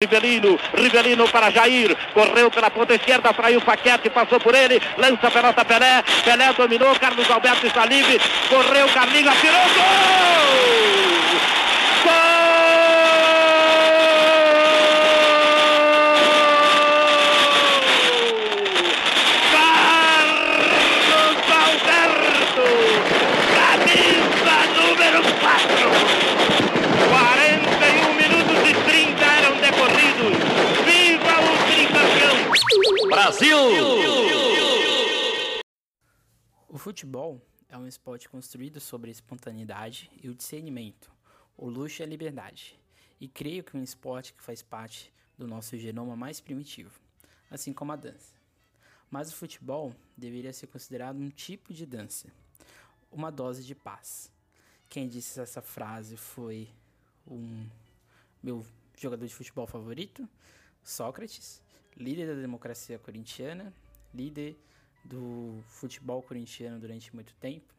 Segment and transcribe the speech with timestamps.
[0.00, 5.30] Rivelino, Rivelino para Jair, correu pela ponta esquerda, traiu Paquete, passou por ele, lança a
[5.32, 10.54] pelota Pelé, Pelé dominou, Carlos Alberto está livre, correu, Carlinhos, atirou, gol!
[12.04, 12.38] Gol!
[19.50, 22.68] Carlos Alberto,
[23.58, 26.38] camisa número 4.
[27.08, 30.36] 41 minutos e 30 eram decorridos.
[30.84, 32.36] Viva o tricampeão!
[33.08, 33.58] Brasil!
[36.70, 37.38] O futebol
[37.68, 41.12] é um esporte construído sobre a espontaneidade e o discernimento,
[41.54, 42.80] o luxo e a liberdade.
[43.20, 46.98] E creio que um esporte que faz parte do nosso genoma mais primitivo,
[47.50, 48.34] assim como a dança.
[49.10, 52.32] Mas o futebol deveria ser considerado um tipo de dança,
[53.12, 54.32] uma dose de paz.
[54.88, 56.70] Quem disse essa frase foi
[57.26, 57.68] um
[58.42, 58.64] meu
[58.96, 60.26] jogador de futebol favorito,
[60.82, 61.60] Sócrates,
[61.94, 63.74] líder da democracia corintiana,
[64.14, 64.56] líder
[65.08, 67.74] do futebol corintiano durante muito tempo.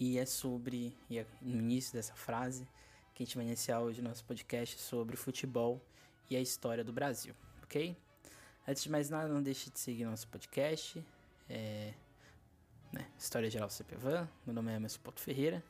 [0.00, 2.66] E é sobre, e é no início dessa frase,
[3.14, 5.84] que a gente vai iniciar hoje nosso podcast sobre futebol
[6.30, 7.96] e a história do Brasil, ok?
[8.66, 11.04] Antes de mais nada, não deixe de seguir nosso podcast,
[11.48, 11.92] é,
[12.92, 15.64] né, História Geral CPVAN, meu nome é Emerson Porto Ferreira,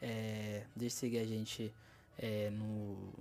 [0.00, 1.74] é, deixe de seguir a gente
[2.16, 3.12] é, no,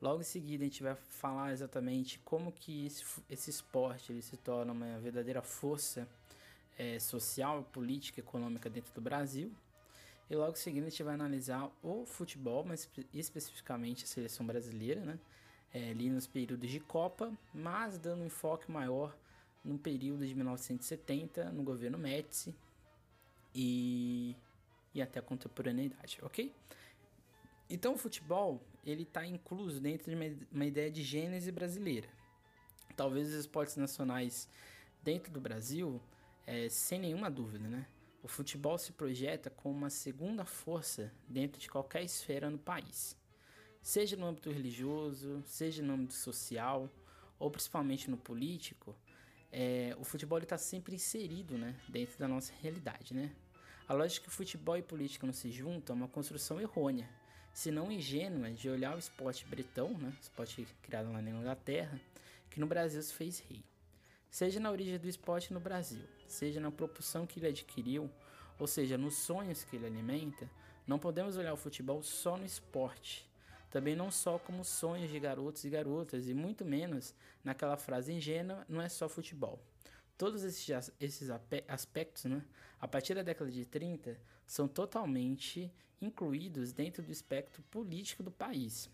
[0.00, 4.36] Logo em seguida a gente vai falar exatamente como que esse, esse esporte ele se
[4.36, 6.06] torna uma verdadeira força
[6.78, 9.52] é, social, política, econômica dentro do Brasil.
[10.28, 15.00] E logo em seguida a gente vai analisar o futebol, mas especificamente a seleção brasileira,
[15.00, 15.18] né?
[15.72, 19.16] É, ali nos períodos de Copa, mas dando um enfoque maior
[19.64, 22.54] no período de 1970, no governo Médici
[23.54, 24.34] e,
[24.94, 26.54] e até a contemporaneidade, ok?
[27.68, 32.08] Então o futebol ele está incluso dentro de uma ideia de gênese brasileira.
[32.96, 34.48] Talvez os esportes nacionais
[35.02, 36.00] dentro do Brasil,
[36.46, 37.86] é, sem nenhuma dúvida, né?
[38.22, 43.16] O futebol se projeta como uma segunda força dentro de qualquer esfera no país,
[43.82, 46.90] seja no âmbito religioso, seja no âmbito social
[47.38, 48.96] ou principalmente no político.
[49.52, 53.14] É, o futebol está sempre inserido né, dentro da nossa realidade.
[53.14, 53.30] Né?
[53.86, 57.08] A lógica que futebol e política não se juntam é uma construção errônea,
[57.52, 62.00] se não ingênua, de olhar o esporte bretão, né, esporte criado lá na Inglaterra,
[62.50, 63.62] que no Brasil se fez rei
[64.36, 68.10] seja na origem do esporte no Brasil, seja na propulsão que ele adquiriu,
[68.58, 70.48] ou seja, nos sonhos que ele alimenta,
[70.86, 73.28] não podemos olhar o futebol só no esporte,
[73.70, 78.64] também não só como sonhos de garotos e garotas, e muito menos naquela frase ingênua,
[78.68, 79.60] não é só futebol.
[80.16, 81.28] Todos esses, esses
[81.68, 82.42] aspectos, né,
[82.80, 85.70] a partir da década de 30, são totalmente
[86.00, 88.88] incluídos dentro do espectro político do país,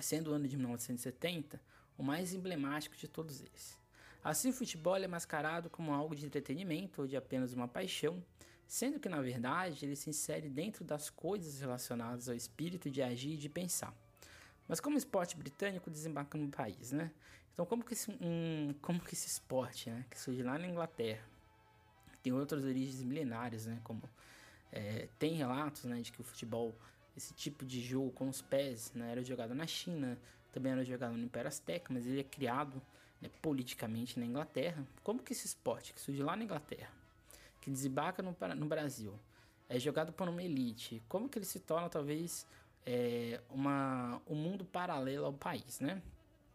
[0.00, 1.60] sendo o ano de 1970
[1.96, 3.83] o mais emblemático de todos eles.
[4.24, 8.24] Assim, o futebol é mascarado como algo de entretenimento ou de apenas uma paixão,
[8.66, 13.34] sendo que na verdade ele se insere dentro das coisas relacionadas ao espírito de agir
[13.34, 13.94] e de pensar.
[14.66, 17.12] Mas como esporte britânico desembarca no país, né?
[17.52, 21.22] Então como que esse, um, como que esse esporte, né, que surge lá na Inglaterra,
[22.22, 23.78] tem outras origens milenárias, né?
[23.84, 24.02] Como
[24.72, 26.74] é, tem relatos, né, de que o futebol,
[27.14, 30.18] esse tipo de jogo com os pés, né, era jogado na China,
[30.50, 32.80] também era jogado no Império Azteca, mas ele é criado
[33.24, 34.86] né, politicamente na Inglaterra.
[35.02, 36.90] Como que esse esporte que surge lá na Inglaterra,
[37.60, 39.18] que desembarca no, no Brasil,
[39.68, 42.46] é jogado por uma elite, como que ele se torna talvez
[42.84, 46.02] é, uma, um mundo paralelo ao país, né?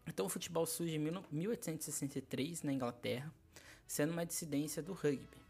[0.06, 3.32] Então o futebol surge em 1863 na Inglaterra,
[3.86, 5.40] sendo uma dissidência do rugby.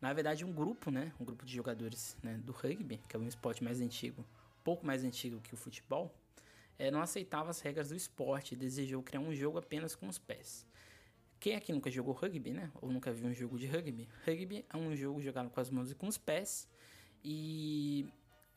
[0.00, 3.26] Na verdade, um grupo, né, um grupo de jogadores né, do rugby, que é um
[3.26, 4.24] esporte mais antigo,
[4.62, 6.14] pouco mais antigo que o futebol,
[6.78, 10.18] é, não aceitava as regras do esporte e desejou criar um jogo apenas com os
[10.18, 10.66] pés.
[11.38, 12.70] Quem aqui nunca jogou rugby, né?
[12.80, 14.08] Ou nunca viu um jogo de rugby?
[14.26, 16.68] Rugby é um jogo jogado com as mãos e com os pés.
[17.22, 18.08] E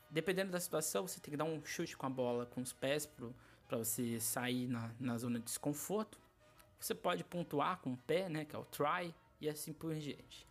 [0.09, 3.05] dependendo da situação, você tem que dar um chute com a bola com os pés
[3.05, 6.19] para você sair na, na zona de desconforto.
[6.79, 8.45] Você pode pontuar com o pé, né?
[8.45, 10.47] Que é o try, e assim por diante.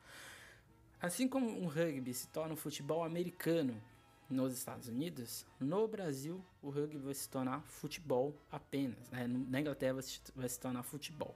[1.01, 3.81] Assim como o rugby se torna um futebol americano,
[4.29, 9.09] nos Estados Unidos, no Brasil o rugby vai se tornar futebol apenas.
[9.11, 9.27] Né?
[9.27, 11.35] Na Inglaterra vai se, vai se tornar futebol.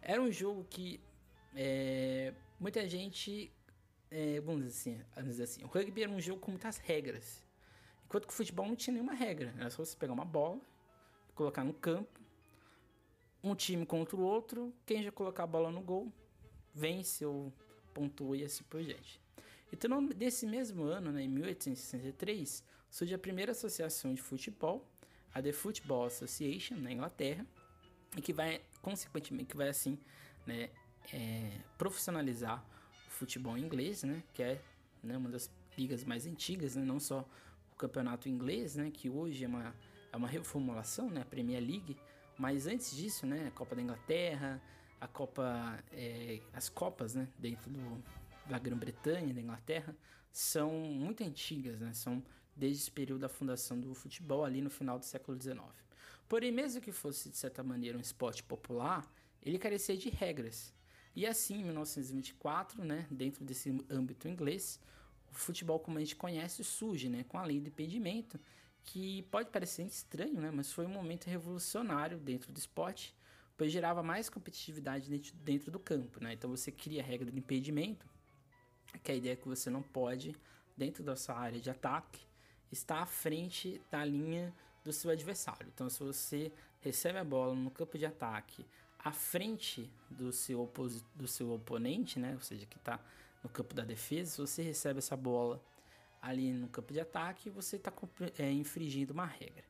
[0.00, 1.00] Era um jogo que
[1.54, 3.52] é, muita gente.
[4.10, 7.42] É, vamos, dizer assim, vamos dizer assim, o rugby era um jogo com muitas regras.
[8.04, 9.54] Enquanto que o futebol não tinha nenhuma regra.
[9.58, 10.60] Era só você pegar uma bola,
[11.34, 12.20] colocar no campo,
[13.42, 16.12] um time contra o outro, quem já colocar a bola no gol,
[16.74, 17.50] vence ou
[17.94, 19.21] pontua e assim por diante.
[19.72, 24.86] Então, desse mesmo ano, né, em 1863, surge a primeira associação de futebol,
[25.34, 27.46] a The Football Association, na Inglaterra,
[28.16, 29.98] e que vai, consequentemente, que vai assim,
[30.46, 30.68] né,
[31.12, 32.62] é, profissionalizar
[33.06, 34.62] o futebol inglês, né, que é
[35.02, 37.26] né, uma das ligas mais antigas, né, não só
[37.72, 39.74] o campeonato inglês, né, que hoje é uma,
[40.12, 41.96] é uma reformulação, né, a Premier League,
[42.36, 44.60] mas antes disso, né, a Copa da Inglaterra,
[45.00, 48.02] a Copa, é, as Copas, né, dentro do,
[48.46, 49.96] da Grã-Bretanha, da Inglaterra,
[50.30, 51.92] são muito antigas, né?
[51.92, 52.22] São
[52.56, 55.60] desde esse período da fundação do futebol ali no final do século XIX.
[56.28, 59.06] Porém, mesmo que fosse de certa maneira um esporte popular,
[59.42, 60.74] ele carecia de regras.
[61.14, 64.80] E assim, em 1924, né, dentro desse âmbito inglês,
[65.30, 68.40] o futebol como a gente conhece surge, né, com a lei do impedimento,
[68.84, 73.14] que pode parecer estranho, né, mas foi um momento revolucionário dentro do esporte,
[73.56, 76.32] pois gerava mais competitividade dentro, do campo, né?
[76.32, 78.06] Então você cria a regra do impedimento,
[78.98, 80.36] que a ideia é que você não pode,
[80.76, 82.20] dentro da sua área de ataque,
[82.70, 84.54] estar à frente da linha
[84.84, 85.66] do seu adversário.
[85.72, 88.66] Então, se você recebe a bola no campo de ataque,
[88.98, 90.70] à frente do seu,
[91.14, 92.34] do seu oponente, né?
[92.34, 93.00] ou seja, que está
[93.42, 95.62] no campo da defesa, se você recebe essa bola
[96.20, 97.92] ali no campo de ataque, você está
[98.38, 99.64] é, infringindo uma regra.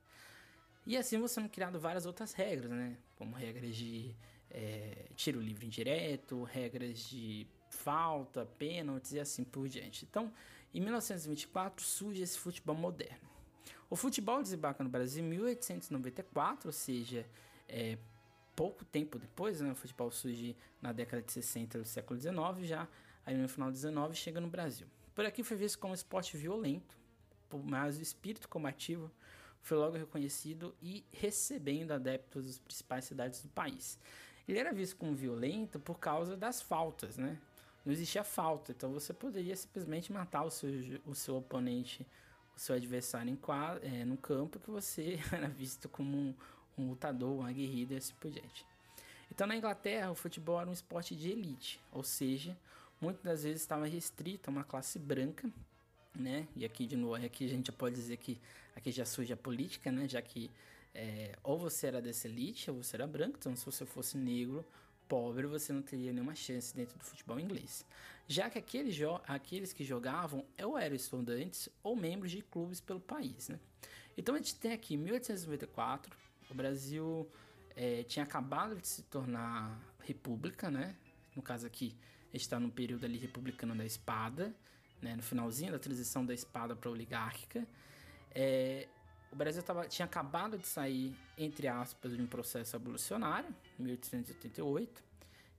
[0.86, 2.98] E assim você não criado várias outras regras, né?
[3.16, 4.14] Como regras de
[4.50, 10.06] é, tiro livre indireto, regras de falta, pênaltis e assim por diante.
[10.08, 10.32] Então,
[10.74, 13.30] em 1924 surge esse futebol moderno.
[13.90, 17.26] O futebol desembarca no Brasil em 1894, ou seja,
[17.68, 17.98] é,
[18.54, 19.72] pouco tempo depois, né?
[19.72, 22.88] O futebol surge na década de 60 do século XIX, já
[23.24, 24.86] aí no final do 19 chega no Brasil.
[25.14, 26.96] Por aqui foi visto como esporte violento,
[27.64, 29.10] mas o espírito combativo
[29.60, 33.98] foi logo reconhecido e recebendo adeptos das principais cidades do país.
[34.48, 37.38] Ele era visto como violento por causa das faltas, né?
[37.84, 38.72] Não existia falta.
[38.72, 40.70] Então você poderia simplesmente matar o seu,
[41.06, 42.06] o seu oponente,
[42.56, 43.38] o seu adversário em
[43.82, 46.34] é, no campo, que você era visto como um,
[46.78, 48.64] um lutador, um aguerrido e assim por diante.
[49.30, 52.56] Então na Inglaterra o futebol era um esporte de elite, ou seja,
[53.00, 55.50] muitas das vezes estava restrito a uma classe branca,
[56.14, 56.46] né?
[56.54, 58.38] E aqui de novo, aqui a gente já pode dizer que
[58.76, 60.06] aqui já surge a política, né?
[60.06, 60.50] Já que
[60.94, 64.62] é, ou você era dessa elite ou você era branco, então se você fosse negro
[65.12, 67.84] pobre, você não teria nenhuma chance dentro do futebol inglês.
[68.26, 68.96] Já que aqueles,
[69.28, 73.50] aqueles que jogavam ou eram estudantes ou membros de clubes pelo país.
[73.50, 73.60] Né?
[74.16, 76.16] Então a gente tem aqui 1894,
[76.50, 77.30] o Brasil
[77.76, 80.96] é, tinha acabado de se tornar república, né?
[81.36, 81.94] No caso aqui,
[82.32, 84.54] está no período ali republicano da espada,
[85.02, 85.14] né?
[85.14, 87.68] no finalzinho da transição da espada para oligárquica.
[88.34, 88.88] É,
[89.30, 93.48] o Brasil tava, tinha acabado de sair, entre aspas, de um processo abolicionário,
[93.82, 95.02] 1888.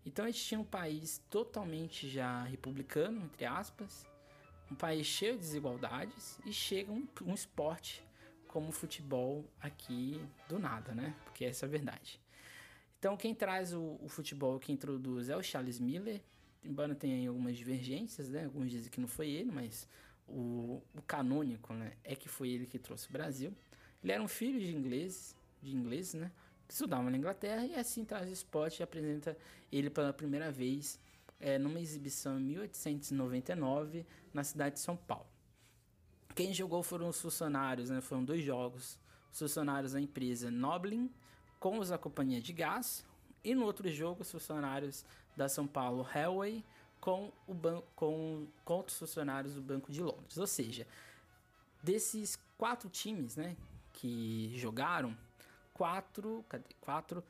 [0.05, 4.05] Então a gente tinha um país totalmente já republicano, entre aspas,
[4.69, 8.03] um país cheio de desigualdades e chega um, um esporte
[8.47, 11.15] como o futebol aqui do nada, né?
[11.23, 12.19] Porque essa é a verdade.
[12.99, 16.21] Então quem traz o, o futebol, que introduz é o Charles Miller,
[16.63, 18.45] embora tenha algumas divergências, né?
[18.45, 19.87] Alguns dizem que não foi ele, mas
[20.27, 23.53] o, o canônico, né, é que foi ele que trouxe o Brasil.
[24.01, 26.31] Ele era um filho de ingleses, de ingleses, né,
[26.67, 29.37] estudavam na Inglaterra e assim traz o esporte e apresenta
[29.71, 30.99] ele pela primeira vez
[31.39, 35.27] é, numa exibição em 1899 na cidade de São Paulo.
[36.35, 38.97] Quem jogou foram os funcionários, né, foram dois jogos,
[39.31, 41.11] os funcionários da empresa Noblin
[41.59, 43.05] com os da companhia de gás
[43.43, 45.05] e no outro jogo os funcionários
[45.35, 46.63] da São Paulo Railway
[46.99, 47.55] com, o
[47.95, 50.37] com, com outros funcionários do Banco de Londres.
[50.37, 50.87] Ou seja,
[51.83, 53.57] desses quatro times né,
[53.91, 55.15] que jogaram,
[55.73, 56.45] quatro,
[56.79, 57.23] quatro,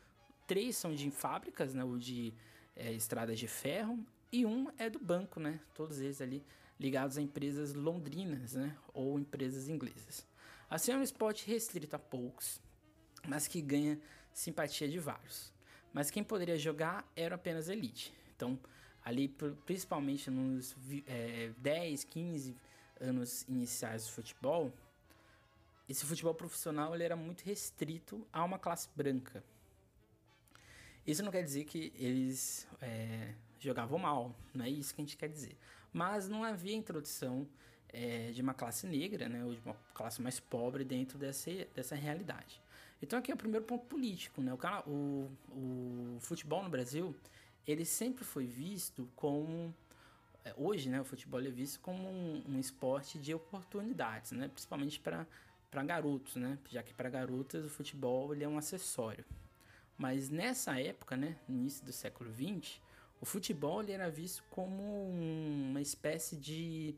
[0.46, 2.34] três são de fábricas, né, ou de
[2.76, 6.44] é, estradas de ferro, e um é do banco, né, todos eles ali
[6.80, 10.28] ligados a empresas londrinas né, ou empresas inglesas.
[10.70, 12.60] Assim é um esporte restrito a poucos,
[13.28, 14.00] mas que ganha
[14.34, 15.54] simpatia de vários.
[15.94, 18.12] Mas quem poderia jogar era apenas elite.
[18.36, 18.60] Então,
[19.04, 19.28] ali
[19.66, 22.58] principalmente nos é, 10, 15
[23.00, 24.74] anos iniciais do futebol,
[25.88, 29.44] esse futebol profissional ele era muito restrito a uma classe branca.
[31.06, 35.18] Isso não quer dizer que eles é, jogavam mal, não é isso que a gente
[35.18, 35.58] quer dizer.
[35.92, 37.48] Mas não havia introdução
[37.90, 41.96] é, de uma classe negra, né, ou de uma classe mais pobre dentro dessa, dessa
[41.96, 42.62] realidade.
[43.02, 44.54] Então aqui é o primeiro ponto político, né?
[44.54, 47.14] O, o, o futebol no Brasil,
[47.68, 49.76] ele sempre foi visto como
[50.46, 55.00] é, hoje, né, o futebol é visto como um, um esporte de oportunidades, né, principalmente
[55.00, 55.26] para
[55.74, 59.26] para garotos, né, já que para garotas o futebol ele é um acessório.
[59.98, 62.80] Mas nessa época, né, no início do século XX,
[63.20, 66.94] o futebol ele era visto como uma espécie de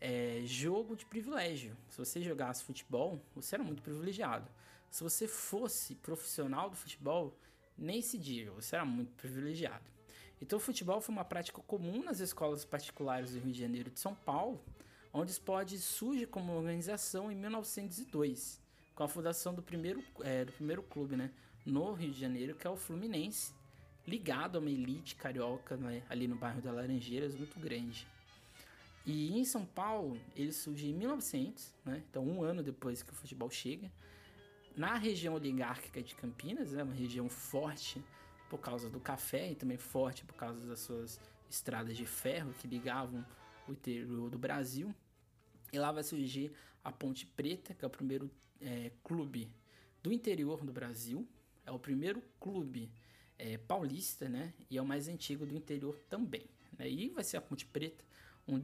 [0.00, 1.76] é, jogo de privilégio.
[1.90, 4.50] Se você jogasse futebol, você era muito privilegiado.
[4.90, 7.38] Se você fosse profissional do futebol,
[7.78, 9.84] nem se diga, você era muito privilegiado.
[10.40, 13.92] Então, o futebol foi uma prática comum nas escolas particulares do Rio de Janeiro e
[13.92, 14.60] de São Paulo,
[15.12, 18.60] onde esporte surge como organização em 1902,
[18.94, 21.30] com a fundação do primeiro, é, do primeiro clube né,
[21.66, 23.52] no Rio de Janeiro, que é o Fluminense,
[24.06, 28.06] ligado a uma elite carioca né, ali no bairro da Laranjeiras, muito grande.
[29.04, 32.02] E em São Paulo, ele surge em 1900, né?
[32.08, 33.90] então um ano depois que o futebol chega,
[34.76, 36.82] na região oligárquica de Campinas, né?
[36.82, 38.02] uma região forte
[38.48, 42.68] por causa do café e também forte por causa das suas estradas de ferro que
[42.68, 43.24] ligavam
[43.68, 44.94] o interior do Brasil.
[45.72, 46.52] E lá vai surgir
[46.84, 49.50] a Ponte Preta, que é o primeiro é, clube
[50.02, 51.26] do interior do Brasil,
[51.64, 52.90] é o primeiro clube
[53.38, 54.52] é, paulista, né?
[54.68, 56.44] E é o mais antigo do interior também.
[56.78, 56.90] Né?
[56.90, 58.04] E vai ser a Ponte Preta,
[58.46, 58.60] um,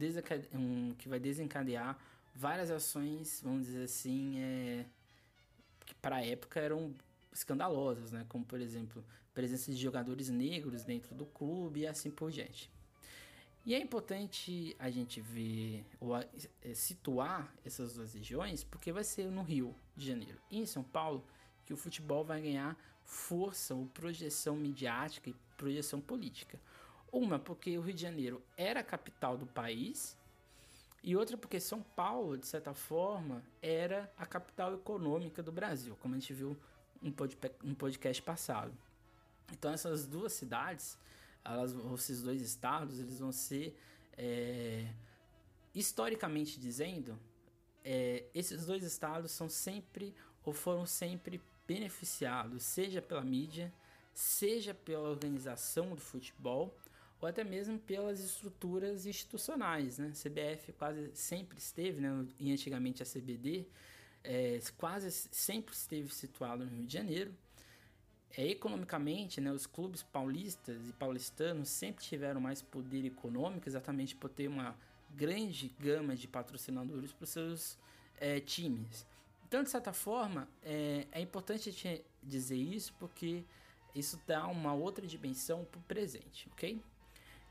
[0.53, 1.97] um que vai desencadear
[2.35, 4.85] várias ações, vamos dizer assim, é,
[5.87, 6.93] que para a época eram
[7.33, 8.23] escandalosas, né?
[8.29, 12.69] Como por exemplo, presença de jogadores negros dentro do clube e assim por diante.
[13.69, 16.27] E é importante a gente ver ou é,
[16.73, 21.23] situar essas duas regiões, porque vai ser no Rio de Janeiro e em São Paulo
[21.67, 26.59] que o futebol vai ganhar força ou projeção midiática e projeção política.
[27.11, 30.17] Uma, porque o Rio de Janeiro era a capital do país,
[31.03, 36.15] e outra, porque São Paulo, de certa forma, era a capital econômica do Brasil, como
[36.15, 36.57] a gente viu
[37.03, 38.73] no podcast passado.
[39.51, 40.97] Então, essas duas cidades,
[41.43, 43.77] elas, esses dois estados, eles vão ser,
[44.17, 44.87] é,
[45.73, 47.17] historicamente dizendo,
[47.83, 53.71] é, esses dois estados são sempre ou foram sempre beneficiados, seja pela mídia,
[54.13, 56.75] seja pela organização do futebol
[57.21, 60.11] ou até mesmo pelas estruturas institucionais, né?
[60.11, 62.25] CBF quase sempre esteve, né?
[62.39, 63.67] E antigamente a CBD
[64.23, 67.33] é, quase sempre esteve situado no Rio de Janeiro.
[68.37, 74.29] É, economicamente, né, os clubes paulistas e paulistanos sempre tiveram mais poder econômico, exatamente por
[74.29, 74.75] ter uma
[75.15, 77.77] grande gama de patrocinadores para os seus
[78.19, 79.05] é, times.
[79.47, 83.43] Então, de certa forma, é, é importante dizer isso porque
[83.95, 86.79] isso dá uma outra dimensão para o presente, ok?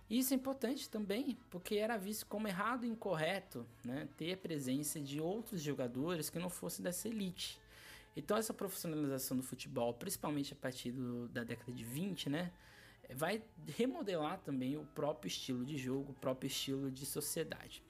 [0.09, 4.99] Isso é importante também porque era visto como errado e incorreto né, ter a presença
[4.99, 7.61] de outros jogadores que não fossem dessa elite.
[8.17, 12.53] Então essa profissionalização do futebol, principalmente a partir do, da década de 20, né,
[13.15, 13.43] vai
[13.77, 17.83] remodelar também o próprio estilo de jogo, o próprio estilo de sociedade.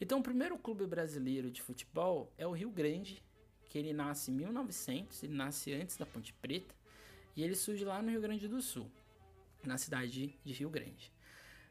[0.00, 3.22] Então o primeiro clube brasileiro de futebol é o Rio Grande,
[3.68, 6.74] que ele nasce em 1900, ele nasce antes da Ponte Preta,
[7.34, 8.90] e ele surge lá no Rio Grande do Sul,
[9.64, 11.10] na cidade de Rio Grande.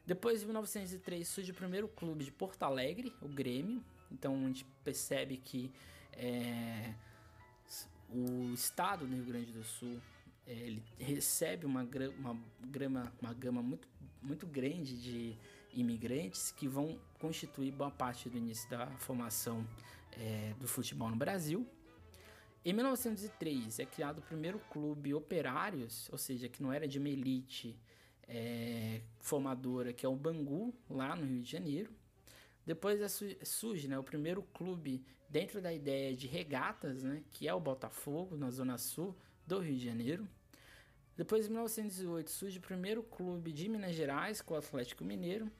[0.04, 3.84] Depois, em 1903, surge o primeiro clube de Porto Alegre, o Grêmio.
[4.10, 5.70] Então, a gente percebe que
[6.12, 6.92] é,
[8.14, 10.00] o estado do Rio Grande do Sul
[10.46, 11.88] é, ele recebe uma,
[12.18, 13.88] uma, grama, uma gama muito,
[14.20, 15.36] muito grande de
[15.72, 19.66] imigrantes que vão constituir boa parte do início da formação
[20.12, 21.66] é, do futebol no Brasil.
[22.64, 27.08] Em 1903 é criado o primeiro clube operários, ou seja, que não era de uma
[27.08, 27.76] elite
[28.28, 31.92] é, formadora, que é o Bangu, lá no Rio de Janeiro.
[32.64, 33.08] Depois é,
[33.44, 38.36] surge né, o primeiro clube dentro da ideia de regatas, né, que é o Botafogo,
[38.36, 40.28] na zona sul do Rio de Janeiro.
[41.16, 45.50] Depois, em 1908, surge o primeiro clube de Minas Gerais, com o Atlético Mineiro.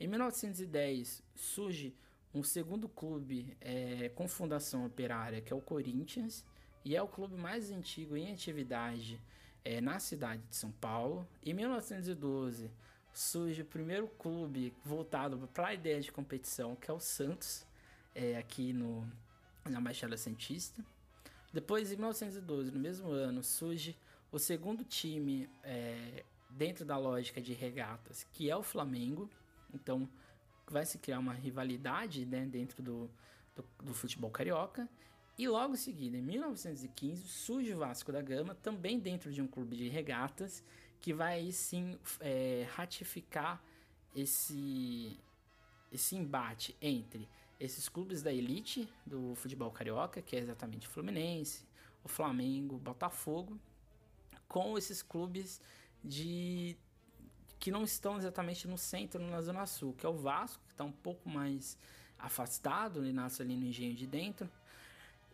[0.00, 1.94] Em 1910, surge
[2.34, 6.44] um segundo clube é, com fundação operária, que é o Corinthians,
[6.84, 9.20] e é o clube mais antigo em atividade
[9.64, 11.26] é, na cidade de São Paulo.
[11.44, 12.68] Em 1912
[13.12, 17.64] surge o primeiro clube voltado para a ideia de competição, que é o Santos,
[18.14, 19.06] é, aqui no,
[19.64, 20.84] na Baixada Santista.
[21.52, 23.96] Depois, em 1912, no mesmo ano, surge
[24.30, 29.30] o segundo time é, dentro da lógica de regatas, que é o Flamengo.
[29.72, 30.08] Então,
[30.68, 33.10] vai se criar uma rivalidade né, dentro do,
[33.54, 34.88] do, do futebol carioca.
[35.36, 39.48] E logo em seguida, em 1915, surge o Vasco da Gama, também dentro de um
[39.48, 40.62] clube de regatas,
[41.00, 43.62] que vai sim é, ratificar
[44.14, 45.18] esse,
[45.92, 47.28] esse embate entre
[47.64, 51.64] esses clubes da elite do futebol carioca, que é exatamente o Fluminense,
[52.02, 53.58] o Flamengo, o Botafogo,
[54.46, 55.60] com esses clubes
[56.02, 56.76] de
[57.58, 60.84] que não estão exatamente no centro, na Zona Sul, que é o Vasco, que está
[60.84, 61.78] um pouco mais
[62.18, 64.50] afastado, ele nasce ali no engenho de dentro,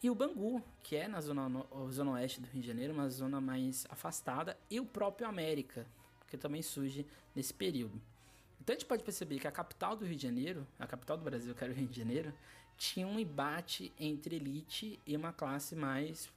[0.03, 3.11] e o Bangu, que é na zona, no, zona oeste do Rio de Janeiro, uma
[3.11, 5.87] zona mais afastada, e o próprio América,
[6.29, 8.01] que também surge nesse período.
[8.71, 11.53] A gente pode perceber que a capital do Rio de Janeiro, a capital do Brasil,
[11.55, 12.33] que era o Rio de Janeiro,
[12.77, 16.31] tinha um embate entre elite e uma classe mais,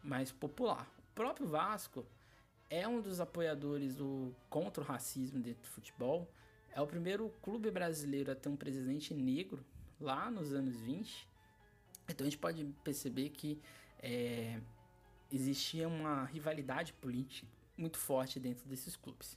[0.00, 0.88] mais popular.
[1.10, 2.06] O próprio Vasco
[2.70, 6.30] é um dos apoiadores do contra o racismo dentro do futebol.
[6.72, 9.64] É o primeiro clube brasileiro a ter um presidente negro
[10.00, 11.28] lá nos anos 20.
[12.08, 13.60] Então a gente pode perceber que
[14.00, 14.60] é,
[15.32, 19.36] existia uma rivalidade política muito forte dentro desses clubes.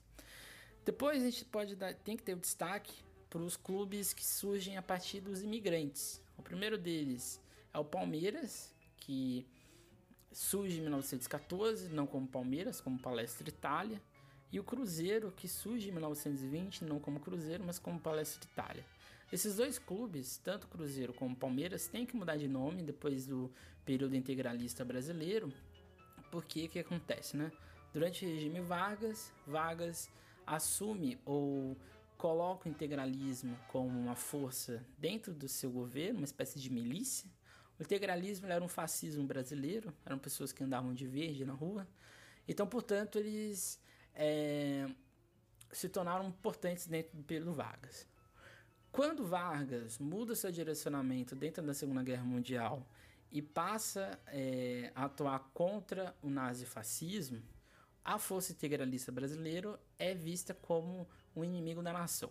[0.86, 2.94] Depois a gente pode dar, tem que ter o destaque
[3.30, 6.22] para os clubes que surgem a partir dos imigrantes.
[6.38, 7.42] O primeiro deles
[7.74, 9.48] é o Palmeiras, que
[10.32, 14.02] surge em 1914, não como Palmeiras, como Palestra Itália,
[14.52, 18.86] e o Cruzeiro, que surge em 1920, não como Cruzeiro, mas como Palestra Itália.
[19.32, 23.52] Esses dois clubes, tanto Cruzeiro como Palmeiras, têm que mudar de nome depois do
[23.84, 25.52] período integralista brasileiro,
[26.30, 27.52] porque que acontece, né?
[27.92, 30.08] Durante o regime Vargas, Vargas
[30.46, 31.78] assume ou
[32.18, 37.30] coloca o integralismo como uma força dentro do seu governo, uma espécie de milícia,
[37.80, 41.88] o integralismo era um fascismo brasileiro, eram pessoas que andavam de verde na rua.
[42.48, 43.80] Então, portanto, eles
[44.14, 44.88] é,
[45.72, 48.08] se tornaram importantes dentro do período Vargas.
[48.92, 52.88] Quando Vargas muda seu direcionamento dentro da Segunda Guerra Mundial
[53.32, 57.42] e passa é, a atuar contra o nazifascismo,
[58.04, 62.30] a força integralista brasileira é vista como um inimigo da nação.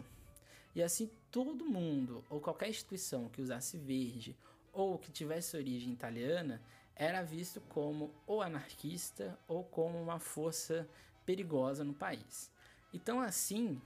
[0.74, 4.36] E assim, todo mundo ou qualquer instituição que usasse verde
[4.72, 6.60] ou que tivesse origem italiana
[6.94, 10.88] era visto como ou anarquista ou como uma força
[11.24, 12.50] perigosa no país.
[12.92, 13.80] Então, assim,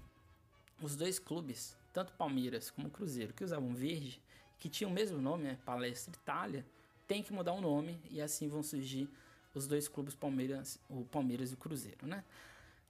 [0.81, 4.21] os dois clubes, tanto Palmeiras como Cruzeiro, que usavam verde,
[4.59, 6.67] que tinham o mesmo nome, né, Palestra Itália,
[7.07, 9.09] tem que mudar o nome e assim vão surgir
[9.59, 12.25] os dois clubes Palmeiras, o Palmeiras e o Cruzeiro, né?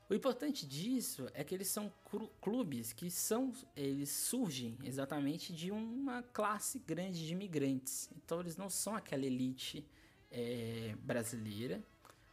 [0.09, 1.92] O importante disso é que eles são
[2.40, 8.09] clubes que são, eles surgem exatamente de uma classe grande de imigrantes.
[8.16, 9.85] Então eles não são aquela elite
[10.31, 11.83] é, brasileira,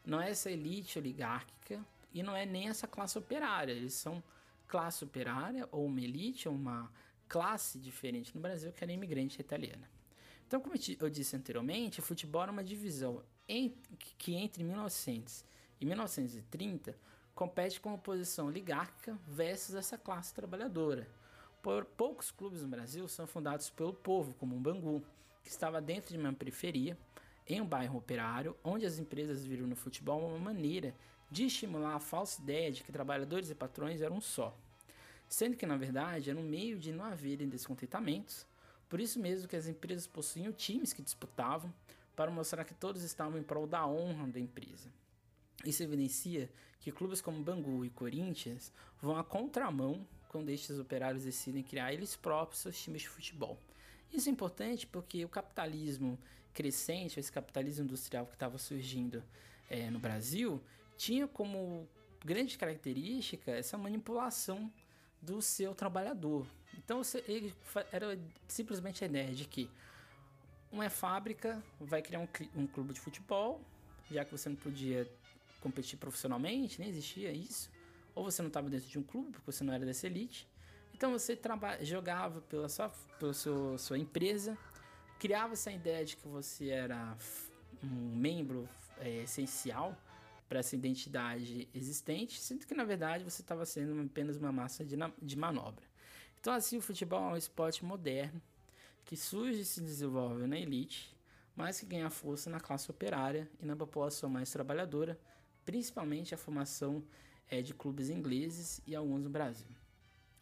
[0.06, 3.72] não é essa elite oligárquica e não é nem essa classe operária.
[3.72, 4.24] Eles são
[4.68, 6.92] classe operária ou uma elite ou uma
[7.28, 9.90] classe diferente no Brasil que era imigrante italiana.
[10.46, 13.24] Então, como eu disse anteriormente, o futebol era uma divisão
[14.18, 15.44] que entre 1900
[15.80, 16.96] e 1930
[17.36, 21.08] compete com a posição oligárquica versus essa classe trabalhadora.
[21.62, 25.04] Por, poucos clubes no Brasil são fundados pelo povo, como o Bangu,
[25.44, 26.98] que estava dentro de uma periferia,
[27.48, 30.96] em um bairro operário, onde as empresas viram no futebol uma maneira
[31.30, 34.56] de estimular a falsa ideia de que trabalhadores e patrões eram um só.
[35.28, 38.46] Sendo que, na verdade, era um meio de não haverem descontentamentos,
[38.88, 41.74] por isso mesmo que as empresas possuíam times que disputavam
[42.16, 44.90] para mostrar que todos estavam em prol da honra da empresa.
[45.66, 46.50] Isso evidencia
[46.80, 48.72] que clubes como Bangu e Corinthians
[49.02, 53.58] vão à contramão quando estes operários decidem criar eles próprios seus times de futebol.
[54.12, 56.20] Isso é importante porque o capitalismo
[56.54, 59.24] crescente, esse capitalismo industrial que estava surgindo
[59.70, 60.62] é, no Brasil,
[60.98, 61.88] tinha como
[62.24, 64.72] grande característica essa manipulação
[65.22, 66.46] do seu trabalhador.
[66.78, 67.54] Então ele
[67.92, 69.70] era simplesmente a ideia de que
[70.74, 73.62] uma fábrica vai criar um, um clube de futebol,
[74.10, 75.08] já que você não podia
[75.62, 77.70] competir profissionalmente, nem existia isso.
[78.16, 80.48] Ou você não estava dentro de um clube, porque você não era dessa elite.
[80.94, 81.40] Então você
[81.82, 84.58] jogava pela sua, pela sua, sua empresa,
[85.20, 87.16] criava essa ideia de que você era
[87.84, 89.96] um membro é, essencial
[90.50, 94.96] para essa identidade existente, sendo que na verdade você estava sendo apenas uma massa de,
[95.22, 95.86] de manobra.
[96.40, 98.42] Então assim o futebol é um esporte moderno
[99.06, 101.16] que surge e se desenvolve na elite,
[101.56, 105.20] mas que ganha força na classe operária e na população mais trabalhadora,
[105.66, 107.04] principalmente a formação
[107.50, 109.68] é, de clubes ingleses e alguns no Brasil.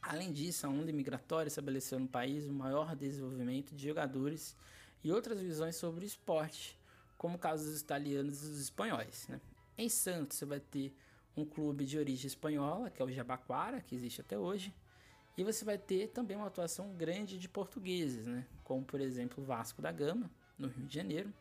[0.02, 4.56] Além disso, a onda imigratória estabeleceu no país o maior desenvolvimento de jogadores
[5.04, 6.80] e outras visões sobre o esporte,
[7.18, 9.28] como o caso dos italianos e dos espanhóis.
[9.28, 9.40] Né?
[9.78, 10.96] Em Santos, você vai ter
[11.36, 14.74] um clube de origem espanhola, que é o Jabaquara, que existe até hoje,
[15.38, 18.46] e você vai ter também uma atuação grande de portugueses, né?
[18.64, 21.34] como por exemplo Vasco da Gama, no Rio de Janeiro,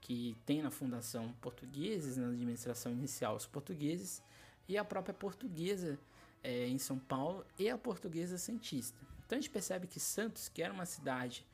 [0.00, 4.22] que tem na fundação portugueses, na administração inicial os portugueses,
[4.68, 5.98] e a própria portuguesa
[6.42, 8.98] é, em São Paulo e a portuguesa cientista.
[9.24, 11.46] Então a gente percebe que Santos, que era uma cidade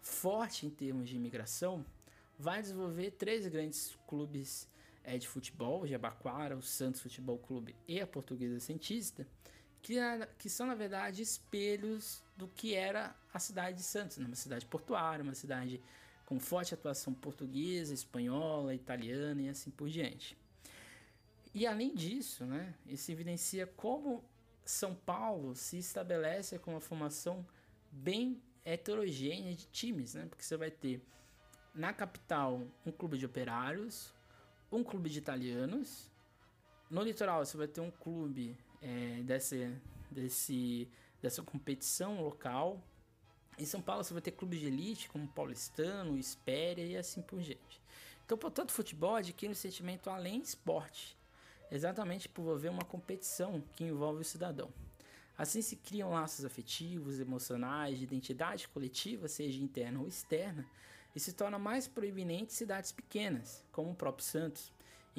[0.00, 1.84] forte em termos de imigração,
[2.38, 4.68] vai desenvolver três grandes clubes
[5.02, 9.26] é, de futebol, o Jabaquara, o Santos Futebol Clube e a Portuguesa Cientista,
[9.88, 9.96] que,
[10.38, 14.26] que são na verdade espelhos do que era a cidade de Santos, né?
[14.26, 15.82] uma cidade portuária, uma cidade
[16.26, 20.36] com forte atuação portuguesa, espanhola, italiana e assim por diante.
[21.54, 24.22] E além disso, né, isso evidencia como
[24.62, 27.46] São Paulo se estabelece com uma formação
[27.90, 30.26] bem heterogênea de times, né?
[30.28, 31.02] Porque você vai ter
[31.74, 34.12] na capital um clube de operários,
[34.70, 36.10] um clube de italianos,
[36.90, 39.74] no litoral você vai ter um clube é, desse,
[40.10, 40.88] desse,
[41.20, 42.82] dessa competição local.
[43.58, 47.40] Em São Paulo você vai ter clubes de elite como Paulistano, Espéria e assim por
[47.40, 47.80] diante.
[48.24, 51.16] Então, portanto, o futebol adquire um sentimento além esporte,
[51.70, 54.70] exatamente por envolver uma competição que envolve o cidadão.
[55.36, 60.66] Assim se criam laços afetivos, emocionais, de identidade coletiva, seja interna ou externa,
[61.16, 64.72] e se torna mais proeminente em cidades pequenas, como o próprio Santos,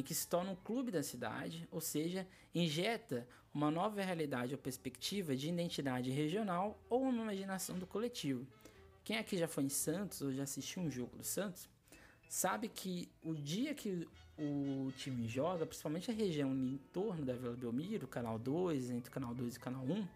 [0.04, 5.36] que se torna um clube da cidade, ou seja, injeta uma nova realidade ou perspectiva
[5.36, 8.46] de identidade regional ou uma imaginação do coletivo.
[9.04, 11.68] Quem aqui já foi em Santos ou já assistiu um jogo do Santos,
[12.28, 14.08] sabe que o dia que
[14.38, 19.14] o time joga, principalmente a região em torno da Vila Belmiro, canal 2, entre o
[19.14, 20.08] canal 2 e o canal 1,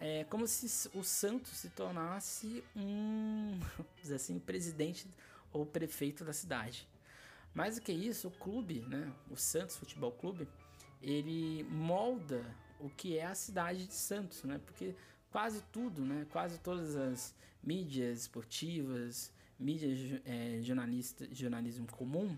[0.00, 3.60] é como se o Santos se tornasse um,
[4.12, 5.06] assim, presidente
[5.52, 6.88] ou prefeito da cidade.
[7.54, 10.48] Mais do que isso, o clube, né, o Santos Futebol Clube,
[11.00, 12.44] ele molda
[12.80, 14.58] o que é a cidade de Santos, né?
[14.58, 14.96] Porque
[15.30, 22.36] quase tudo, né, quase todas as mídias esportivas, mídias é, jornalista, jornalismo comum,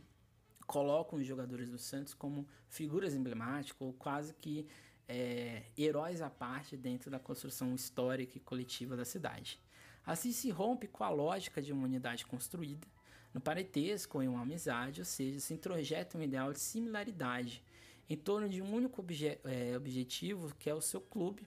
[0.66, 4.66] colocam os jogadores do Santos como figuras emblemáticas ou quase que
[5.08, 9.58] é, heróis à parte dentro da construção histórica e coletiva da cidade.
[10.04, 12.86] Assim se rompe com a lógica de uma unidade construída
[13.36, 17.62] no parentesco em uma amizade, ou seja, se introjeta um ideal de similaridade
[18.08, 21.46] em torno de um único obje é, objetivo que é o seu clube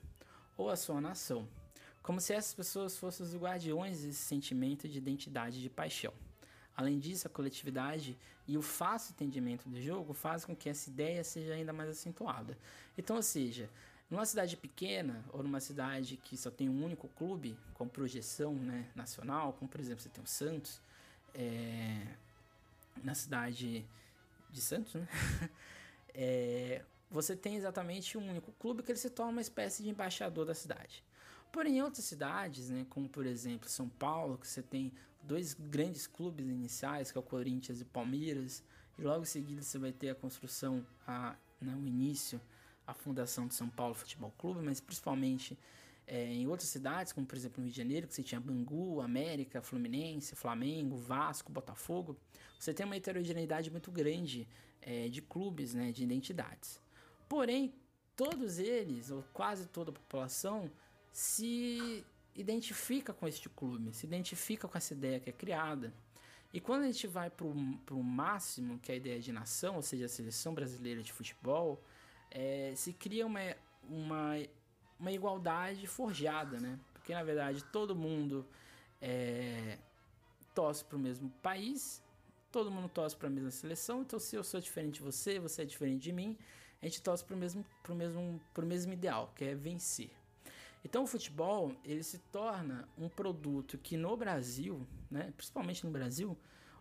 [0.56, 1.50] ou a sua nação,
[2.04, 6.14] como se essas pessoas fossem os guardiões desse sentimento de identidade e de paixão.
[6.78, 8.16] Além disso, a coletividade
[8.48, 12.56] e o fácil entendimento do jogo fazem com que essa ideia seja ainda mais acentuada.
[12.96, 13.68] Então, ou seja,
[14.12, 18.92] numa cidade pequena ou numa cidade que só tem um único clube com projeção né,
[18.94, 20.80] nacional, como por exemplo você tem o Santos,
[21.34, 22.08] é,
[23.04, 23.86] na cidade
[24.50, 25.08] de Santos, né?
[26.14, 30.46] é, você tem exatamente um único clube que ele se torna uma espécie de embaixador
[30.46, 31.04] da cidade.
[31.52, 36.06] Porém, em outras cidades, né, como por exemplo São Paulo, que você tem dois grandes
[36.06, 38.64] clubes iniciais, que é o Corinthians e o Palmeiras,
[38.98, 42.40] e logo em seguida você vai ter a construção, a, né, o início,
[42.86, 45.58] a fundação de São Paulo Futebol Clube, mas principalmente
[46.10, 49.00] é, em outras cidades, como por exemplo no Rio de Janeiro, que você tinha Bangu,
[49.00, 52.18] América, Fluminense, Flamengo, Vasco, Botafogo,
[52.60, 54.48] você tem uma heterogeneidade muito grande
[54.82, 56.82] é, de clubes, né, de identidades.
[57.28, 57.72] Porém,
[58.16, 60.70] todos eles, ou quase toda a população,
[61.12, 62.04] se
[62.36, 65.94] identifica com este clube, se identifica com essa ideia que é criada.
[66.52, 69.84] E quando a gente vai para o máximo, que é a ideia de nação, ou
[69.84, 71.84] seja, a seleção brasileira de futebol,
[72.32, 73.56] é, se cria uma,
[73.88, 74.34] uma,
[75.00, 76.80] uma igualdade forjada, né?
[76.94, 78.46] Porque na verdade todo mundo
[79.02, 79.78] é,
[80.54, 82.04] torce para o mesmo país,
[82.52, 85.62] todo mundo torce para a mesma seleção, então se eu sou diferente de você, você
[85.62, 86.38] é diferente de mim,
[86.82, 90.10] a gente torce para o mesmo, mesmo, mesmo ideal, que é vencer.
[90.84, 96.38] Então o futebol ele se torna um produto que no Brasil, né, principalmente no Brasil,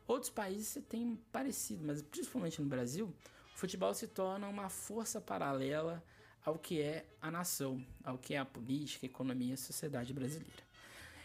[0.07, 3.13] outros países você tem parecido, mas principalmente no Brasil,
[3.55, 6.03] o futebol se torna uma força paralela
[6.49, 10.13] ao que é a nação, ao que é a política, a economia e a sociedade
[10.15, 10.63] brasileira.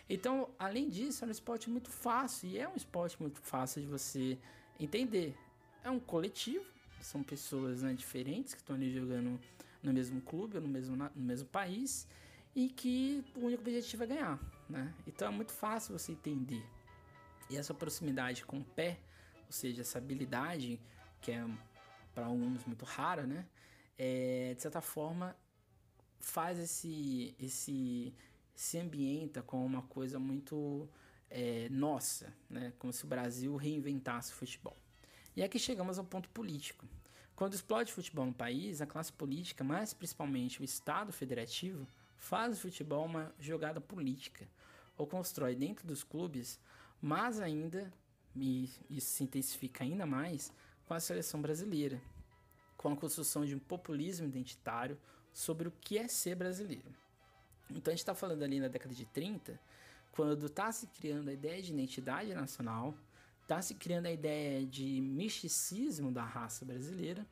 [0.09, 3.88] Então, além disso, é um esporte muito fácil e é um esporte muito fácil de
[3.88, 4.38] você
[4.77, 5.33] entender.
[5.81, 6.65] É um coletivo,
[6.99, 9.39] são pessoas né, diferentes que estão ali jogando
[9.81, 12.05] no mesmo clube ou no mesmo, no mesmo país
[12.53, 14.93] e que o único objetivo é ganhar, né?
[15.07, 16.63] Então é muito fácil você entender.
[17.49, 18.99] E essa proximidade com o pé,
[19.45, 20.79] ou seja, essa habilidade
[21.21, 21.45] que é
[22.13, 23.45] para alguns muito rara, né?
[23.97, 25.36] É, de certa forma
[26.19, 28.13] faz esse esse
[28.56, 30.88] se ambienta com uma coisa muito
[31.29, 32.73] é, nossa, né?
[32.77, 34.77] Como se o Brasil reinventasse o futebol.
[35.36, 36.88] E aqui chegamos ao ponto político.
[37.36, 42.62] Quando explode futebol no país, a classe política, mais principalmente o Estado federativo, faz o
[42.62, 44.47] futebol uma jogada política
[44.95, 46.60] ou constrói dentro dos clubes,
[47.01, 47.91] mas ainda,
[48.36, 50.53] e isso se intensifica ainda mais
[50.86, 51.99] com a seleção brasileira,
[52.83, 54.97] com a construção de um populismo identitário
[55.31, 56.93] sobre o que é ser brasileiro.
[57.69, 59.57] Então a gente está falando ali na década de 30,
[60.11, 62.93] quando está se criando a ideia de identidade nacional,
[63.41, 67.25] está se criando a ideia de misticismo da raça brasileira,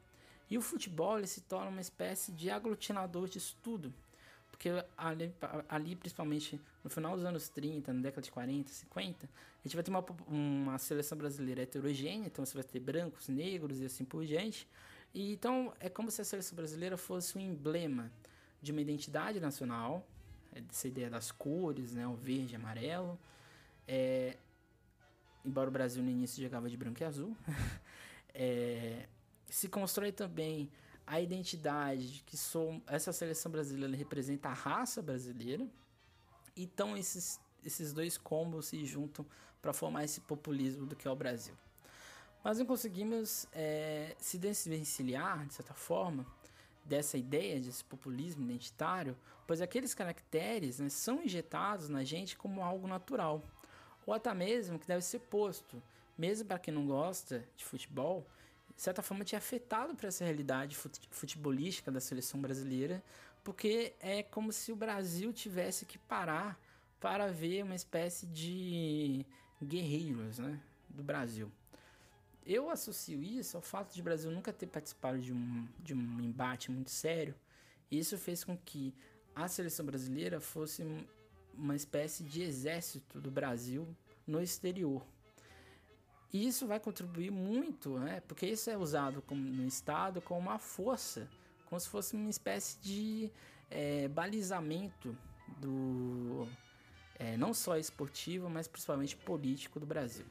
[0.49, 3.93] e o futebol se torna uma espécie de aglutinador de estudo.
[4.49, 5.33] Porque ali,
[5.67, 9.83] ali, principalmente no final dos anos 30, na década de 40, 50, a gente vai
[9.83, 14.25] ter uma, uma seleção brasileira heterogênea, então você vai ter brancos, negros e assim por
[14.25, 14.67] diante.
[15.13, 18.12] E, então é como se a seleção brasileira fosse um emblema
[18.62, 20.08] de uma identidade nacional,
[20.54, 23.19] essa ideia das cores, né, o verde amarelo.
[23.88, 24.38] É,
[25.43, 27.36] embora o Brasil no início jogava de branco e azul,
[28.34, 29.08] é,
[29.50, 30.71] se constrói também
[31.06, 35.67] a identidade de que sou, essa seleção brasileira representa a raça brasileira.
[36.56, 39.26] Então esses, esses dois combos se juntam
[39.62, 41.56] para formar esse populismo do que é o Brasil.
[42.43, 46.25] Mas não conseguimos é, se desvencilhar, de certa forma,
[46.84, 52.88] dessa ideia desse populismo identitário, pois aqueles caracteres né, são injetados na gente como algo
[52.88, 53.43] natural,
[54.06, 55.82] ou até mesmo que deve ser posto,
[56.17, 58.25] mesmo para quem não gosta de futebol,
[58.75, 60.75] de certa forma tinha afetado para essa realidade
[61.12, 63.04] futebolística da seleção brasileira,
[63.43, 66.60] porque é como se o Brasil tivesse que parar
[66.99, 69.25] para ver uma espécie de
[69.62, 71.51] guerreiros né, do Brasil
[72.45, 76.21] eu associo isso ao fato de o Brasil nunca ter participado de um, de um
[76.21, 77.36] embate muito sério.
[77.89, 78.93] Isso fez com que
[79.36, 80.84] a seleção brasileira fosse
[81.54, 83.88] uma espécie de exército do Brasil
[84.25, 85.06] no exterior.
[86.34, 88.21] E isso vai contribuir muito, né?
[88.21, 91.30] porque isso é usado como, no Estado como uma força,
[91.65, 93.32] como se fosse uma espécie de
[93.69, 95.15] é, balizamento
[95.60, 96.47] do
[97.19, 100.25] é, não só esportivo, mas principalmente político do Brasil.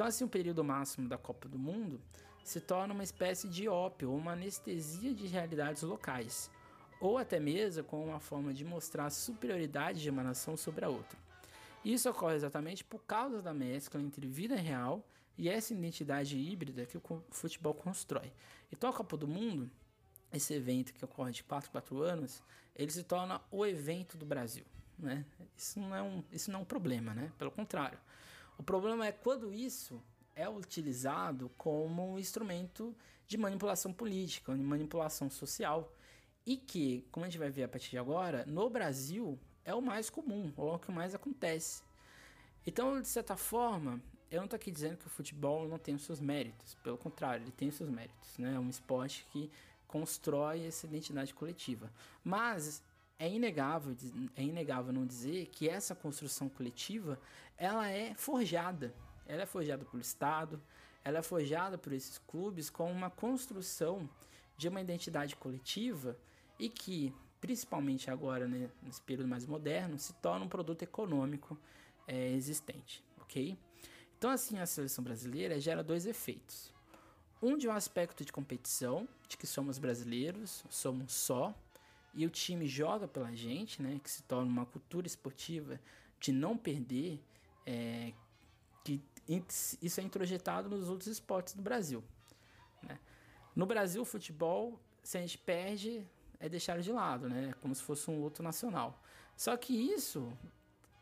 [0.00, 2.00] Então, assim, o período máximo da Copa do Mundo
[2.42, 6.50] se torna uma espécie de ópio, uma anestesia de realidades locais,
[6.98, 10.88] ou até mesmo com uma forma de mostrar a superioridade de uma nação sobre a
[10.88, 11.18] outra.
[11.84, 16.96] Isso ocorre exatamente por causa da mescla entre vida real e essa identidade híbrida que
[16.96, 18.32] o futebol constrói.
[18.72, 19.70] Então, a Copa do Mundo,
[20.32, 22.42] esse evento que ocorre de 4 4 anos,
[22.74, 24.64] ele se torna o evento do Brasil.
[24.98, 25.26] Né?
[25.54, 27.30] Isso, não é um, isso não é um problema, né?
[27.36, 27.98] pelo contrário.
[28.60, 30.02] O problema é quando isso
[30.36, 32.94] é utilizado como um instrumento
[33.26, 35.90] de manipulação política, de manipulação social,
[36.44, 39.80] e que, como a gente vai ver a partir de agora, no Brasil é o
[39.80, 41.82] mais comum, ou é o que mais acontece.
[42.66, 43.98] Então, de certa forma,
[44.30, 47.44] eu não estou aqui dizendo que o futebol não tem os seus méritos, pelo contrário,
[47.44, 48.56] ele tem os seus méritos, né?
[48.56, 49.50] É um esporte que
[49.86, 51.90] constrói essa identidade coletiva.
[52.22, 52.82] Mas
[53.20, 53.94] é inegável,
[54.34, 57.20] é inegável não dizer que essa construção coletiva
[57.58, 58.94] ela é forjada.
[59.26, 60.60] Ela é forjada pelo Estado,
[61.04, 64.08] ela é forjada por esses clubes com uma construção
[64.56, 66.16] de uma identidade coletiva
[66.58, 71.58] e que, principalmente agora, né, nesse período mais moderno, se torna um produto econômico
[72.08, 73.56] é, existente, ok?
[74.16, 76.72] Então, assim, a seleção brasileira gera dois efeitos.
[77.42, 81.54] Um de um aspecto de competição, de que somos brasileiros, somos só,
[82.12, 85.80] e o time joga pela gente, né, que se torna uma cultura esportiva
[86.18, 87.20] de não perder,
[87.64, 88.12] é,
[88.84, 89.02] que
[89.80, 92.02] isso é introjetado nos outros esportes do Brasil.
[92.82, 92.98] Né?
[93.54, 96.06] No Brasil, o futebol, se a gente perde,
[96.40, 97.50] é deixado de lado, né?
[97.50, 99.00] É como se fosse um outro nacional.
[99.36, 100.32] Só que isso,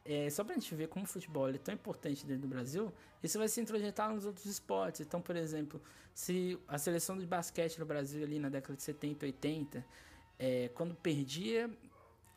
[0.05, 2.93] é, só para a gente ver como o futebol é tão importante dentro do Brasil,
[3.23, 5.01] isso vai se introjetar nos outros esportes.
[5.01, 5.81] Então, por exemplo,
[6.13, 9.85] se a seleção de basquete no Brasil ali na década de 70, 80
[10.39, 11.71] é, quando perdia,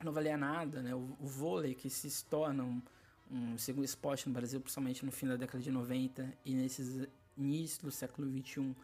[0.03, 0.95] não valia nada, né?
[0.95, 2.81] O, o vôlei que se torna um,
[3.29, 7.79] um, segundo esporte no Brasil, principalmente no fim da década de 90 e nesses inícios
[7.79, 8.75] do século 21.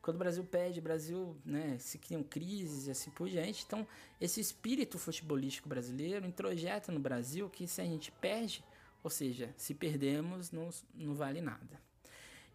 [0.00, 3.64] Quando o Brasil perde, o Brasil, né, se criam crises e assim por diante.
[3.66, 3.86] Então,
[4.18, 8.64] esse espírito futebolístico brasileiro introjeta no Brasil que se a gente perde,
[9.02, 11.80] ou seja, se perdemos, não, não vale nada.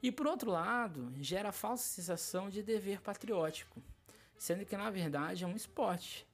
[0.02, 3.82] E por outro lado, gera a falsa sensação de dever patriótico,
[4.38, 6.26] sendo que na verdade é um esporte.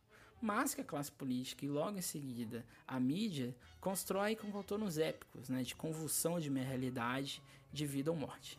[0.42, 5.50] Mas que a classe política e logo em seguida a mídia constrói com contornos épicos,
[5.50, 8.58] né, de convulsão de uma realidade de vida ou morte.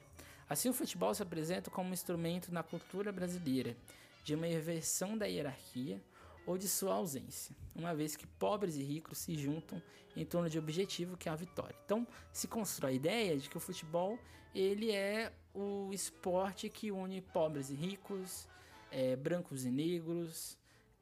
[0.48, 3.76] Assim, o futebol se apresenta como um instrumento na cultura brasileira
[4.22, 6.00] de uma inversão da hierarquia
[6.46, 9.82] ou de sua ausência, uma vez que pobres e ricos se juntam
[10.16, 11.76] em torno de objetivo que é a vitória.
[11.84, 14.18] Então, se constrói a ideia de que o futebol
[14.54, 18.46] ele é o esporte que une pobres e ricos,
[18.92, 20.56] é, brancos e negros,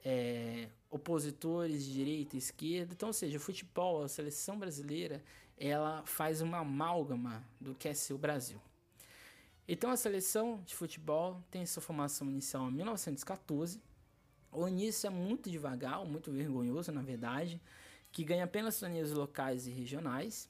[0.05, 2.95] é, opositores de direita e esquerda.
[2.95, 5.23] Então, ou seja, o futebol, a seleção brasileira,
[5.59, 8.61] ela faz uma amálgama do que é ser o Brasil.
[9.69, 13.81] Então, a seleção de futebol tem sua formação inicial em 1914.
[14.51, 17.61] O início é muito devagar, muito vergonhoso, na verdade,
[18.11, 20.49] que ganha apenas torneios locais e regionais.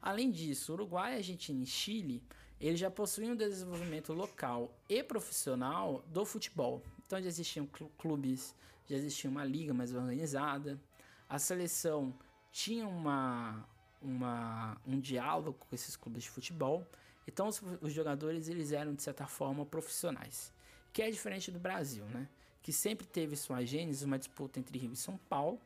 [0.00, 2.22] Além disso, Uruguai, Argentina e Chile,
[2.60, 6.82] eles já possuíam um desenvolvimento local e profissional do futebol.
[7.06, 8.54] Então já existiam clubes,
[8.86, 10.80] já existia uma liga mais organizada,
[11.28, 12.14] a seleção
[12.50, 13.64] tinha uma,
[14.00, 16.86] uma, um diálogo com esses clubes de futebol.
[17.26, 20.52] Então os, os jogadores eles eram de certa forma profissionais,
[20.92, 22.28] que é diferente do Brasil, né?
[22.62, 25.60] Que sempre teve sua gênese uma disputa entre Rio e São Paulo,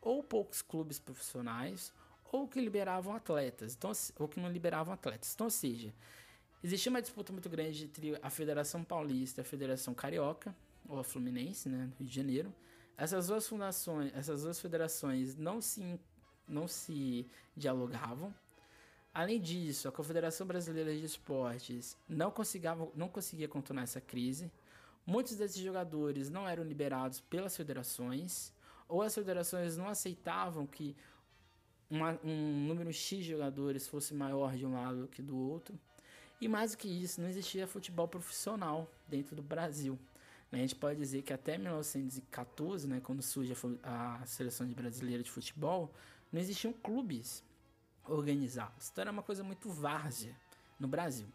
[0.00, 1.92] ou poucos clubes profissionais,
[2.32, 5.32] ou que liberavam atletas, então, ou que não liberavam atletas.
[5.34, 5.92] Então, ou seja,
[6.62, 10.54] existia uma disputa muito grande entre a Federação Paulista e a Federação Carioca,
[10.88, 12.54] ou a Fluminense, né, no Rio de Janeiro.
[12.96, 15.98] Essas duas fundações, essas duas federações não se,
[16.46, 18.32] não se dialogavam.
[19.12, 24.52] Além disso, a Confederação Brasileira de Esportes não conseguia, não conseguia contornar essa crise.
[25.04, 28.52] Muitos desses jogadores não eram liberados pelas federações,
[28.86, 30.94] ou as federações não aceitavam que
[31.90, 35.78] uma, um número X de jogadores fosse maior de um lado que do outro.
[36.40, 39.98] E mais do que isso, não existia futebol profissional dentro do Brasil.
[40.52, 45.30] A gente pode dizer que até 1914, né, quando surge a, a seleção brasileira de
[45.30, 45.92] futebol,
[46.32, 47.44] não existiam clubes
[48.04, 48.90] organizados.
[48.90, 50.34] Então era uma coisa muito várzea
[50.78, 51.26] no Brasil.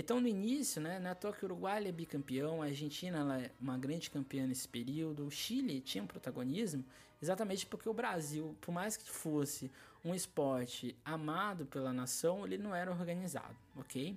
[0.00, 3.76] Então, no início, né, na toa que o Uruguai é bicampeão, a Argentina é uma
[3.76, 6.84] grande campeã nesse período, o Chile tinha um protagonismo,
[7.20, 9.68] exatamente porque o Brasil, por mais que fosse
[10.04, 14.16] um esporte amado pela nação, ele não era organizado, ok?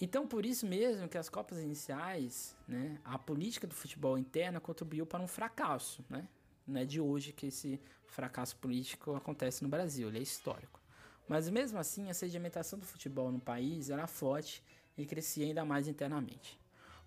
[0.00, 5.04] Então, por isso mesmo que as Copas iniciais, né, a política do futebol interna contribuiu
[5.04, 6.28] para um fracasso, né?
[6.64, 10.79] Não é de hoje que esse fracasso político acontece no Brasil, ele é histórico.
[11.30, 14.64] Mas mesmo assim, a sedimentação do futebol no país era forte
[14.98, 16.58] e crescia ainda mais internamente.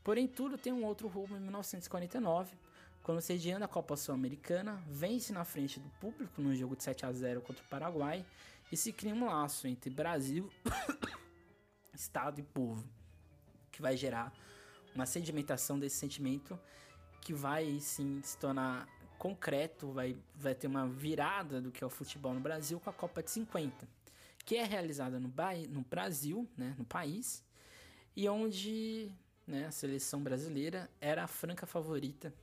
[0.01, 2.55] Porém, tudo tem um outro rumo em 1949,
[3.03, 7.12] quando sediando a Copa Sul-Americana, vence na frente do público no jogo de 7 a
[7.12, 8.25] 0 contra o Paraguai
[8.71, 10.49] e se cria um laço entre Brasil,
[11.93, 12.88] Estado e povo,
[13.73, 14.33] que vai gerar
[14.95, 16.57] uma sedimentação desse sentimento
[17.19, 18.88] que vai sim se tornar
[19.19, 22.93] concreto, vai, vai ter uma virada do que é o futebol no Brasil com a
[22.93, 24.01] Copa de 50
[24.45, 25.34] que é realizada no,
[25.69, 27.43] no Brasil, né, no país,
[28.15, 29.12] e onde
[29.47, 32.34] né, a seleção brasileira era a franca favorita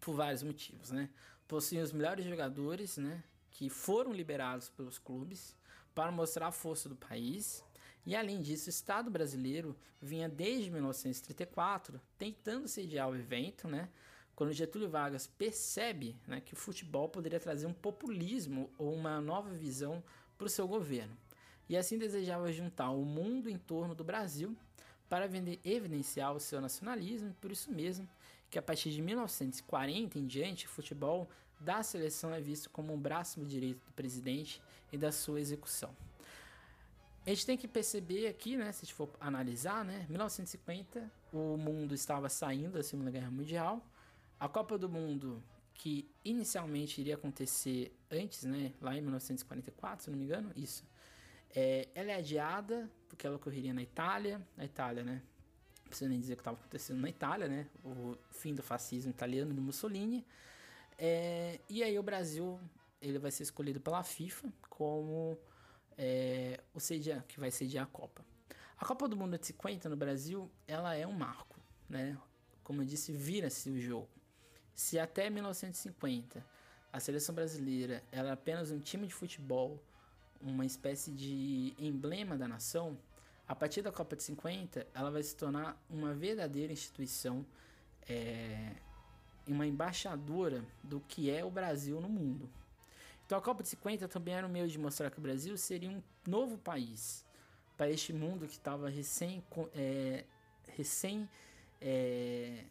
[0.00, 1.10] por vários motivos, né?
[1.50, 5.56] Os melhores jogadores, né, que foram liberados pelos clubes
[5.94, 7.64] para mostrar a força do país.
[8.04, 13.88] E além disso, o Estado brasileiro vinha desde 1934 tentando sediar o evento, né?
[14.36, 19.50] Quando Getúlio Vargas percebe né, que o futebol poderia trazer um populismo ou uma nova
[19.50, 20.04] visão
[20.36, 21.16] para o seu governo
[21.68, 24.56] e assim desejava juntar o mundo em torno do Brasil
[25.08, 25.26] para
[25.64, 28.08] evidenciar o seu nacionalismo, por isso mesmo
[28.50, 31.28] que a partir de 1940 em diante, o futebol
[31.60, 35.94] da seleção é visto como um braço direito do presidente e da sua execução.
[37.26, 41.58] A gente tem que perceber aqui, né, se a gente for analisar, né, 1950 o
[41.58, 43.84] mundo estava saindo da Segunda Guerra Mundial,
[44.40, 45.42] a Copa do Mundo
[45.74, 50.84] que inicialmente iria acontecer antes, né, lá em 1944, se não me engano, isso,
[51.54, 54.40] é, ela é adiada porque ela ocorreria na Itália.
[54.56, 55.22] Na Itália, né?
[55.82, 57.66] Não precisa nem dizer o que estava acontecendo na Itália, né?
[57.84, 60.24] O fim do fascismo italiano de Mussolini.
[60.96, 62.60] É, e aí o Brasil
[63.00, 65.38] ele vai ser escolhido pela FIFA como
[65.96, 68.24] é, o sediar, que vai sediar a Copa.
[68.76, 71.58] A Copa do Mundo de 50 no Brasil, ela é um marco,
[71.88, 72.16] né?
[72.62, 74.10] Como eu disse, vira-se o jogo.
[74.74, 76.44] Se até 1950
[76.92, 79.82] a seleção brasileira era apenas um time de futebol
[80.40, 82.98] uma espécie de emblema da nação,
[83.46, 87.44] a partir da Copa de 50 ela vai se tornar uma verdadeira instituição,
[88.08, 88.72] é,
[89.46, 92.48] uma embaixadora do que é o Brasil no mundo.
[93.24, 95.90] Então a Copa de 50 também era um meio de mostrar que o Brasil seria
[95.90, 97.24] um novo país
[97.76, 99.42] para este mundo que estava recém,
[99.74, 100.24] é,
[100.66, 101.28] recém
[101.80, 102.64] é,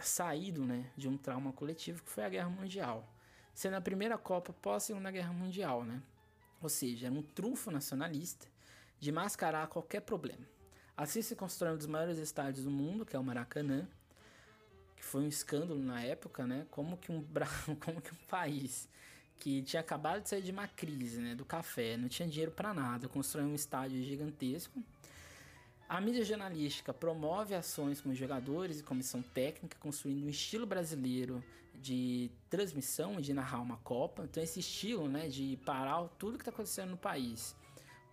[0.00, 3.08] saído né, de um trauma coletivo que foi a Guerra Mundial.
[3.54, 6.02] Sendo a primeira Copa pós Segunda Guerra Mundial, né?
[6.64, 8.46] Ou seja, era um trunfo nacionalista
[8.98, 10.48] de mascarar qualquer problema.
[10.96, 13.86] Assim se constrói um dos maiores estádios do mundo, que é o Maracanã,
[14.96, 16.66] que foi um escândalo na época, né?
[16.70, 17.22] Como que um,
[17.84, 18.88] como que um país
[19.36, 22.72] que tinha acabado de sair de uma crise, né, do café, não tinha dinheiro para
[22.72, 24.82] nada, constrói um estádio gigantesco.
[25.86, 31.44] A mídia jornalística promove ações com os jogadores e comissão técnica, construindo um estilo brasileiro
[31.84, 34.24] de transmissão e de narrar uma Copa.
[34.24, 37.54] Então esse estilo, né, de parar tudo que está acontecendo no país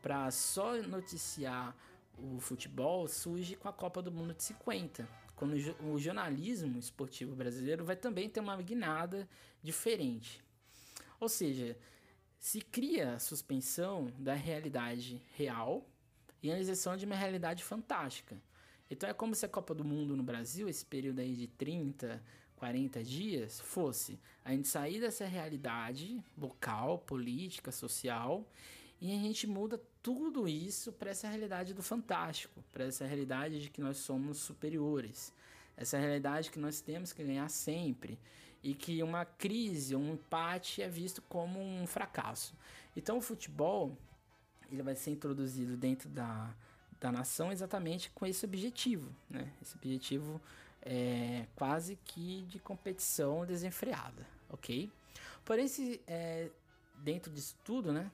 [0.02, 1.74] para só noticiar
[2.18, 5.56] o futebol surge com a Copa do Mundo de 50, quando
[5.86, 9.28] o jornalismo esportivo brasileiro vai também ter uma guinada
[9.64, 10.44] diferente.
[11.20, 11.78] Ou seja,
[12.38, 15.88] se cria a suspensão da realidade real
[16.44, 18.36] e a injeção de uma realidade fantástica.
[18.90, 22.22] Então é como se a Copa do Mundo no Brasil, esse período aí de 30,
[22.62, 28.48] 40 dias, fosse a gente sair dessa realidade local, política, social,
[29.02, 33.70] e a gente muda tudo isso para essa realidade do fantástico, para essa realidade de
[33.72, 35.34] que nós somos superiores,
[35.76, 38.20] essa realidade que nós temos que ganhar sempre
[38.62, 42.54] e que uma crise, um empate é visto como um fracasso.
[42.96, 43.98] Então o futebol
[44.72, 46.54] ele vai ser introduzido dentro da,
[47.00, 49.52] da nação exatamente com esse objetivo, né?
[49.60, 50.40] Esse objetivo
[50.82, 54.92] é quase que de competição desenfreada, ok?
[55.46, 56.50] Porém, se, é,
[56.96, 58.12] dentro disso tudo, né?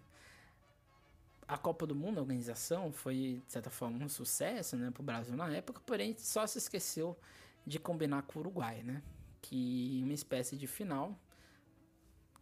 [1.48, 5.06] A Copa do Mundo, a organização, foi de certa forma um sucesso, né, para o
[5.06, 7.18] Brasil na época, porém só se esqueceu
[7.66, 9.02] de combinar com o Uruguai, né?
[9.42, 11.18] Que uma espécie de final.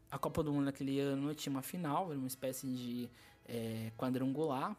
[0.10, 3.10] A Copa do Mundo naquele ano tinha uma final, uma espécie de
[3.48, 4.76] é, quadrangular.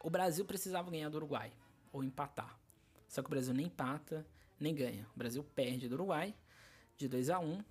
[0.00, 1.52] O Brasil precisava ganhar do Uruguai
[1.92, 2.56] ou empatar.
[3.08, 4.26] Só que o Brasil nem empata,
[4.64, 5.06] nem ganha.
[5.14, 6.34] O Brasil perde do Uruguai
[6.96, 7.64] de 2 a 1 um,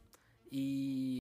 [0.52, 1.12] e